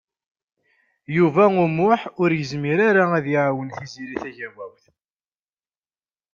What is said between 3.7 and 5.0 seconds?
Tiziri Tagawawt.